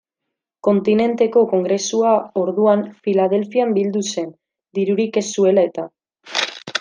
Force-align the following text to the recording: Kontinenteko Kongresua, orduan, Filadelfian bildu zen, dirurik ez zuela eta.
Kontinenteko 0.67 1.43
Kongresua, 1.51 2.13
orduan, 2.45 2.81
Filadelfian 3.07 3.75
bildu 3.79 4.03
zen, 4.15 4.33
dirurik 4.79 5.21
ez 5.25 5.27
zuela 5.37 5.67
eta. 5.71 5.87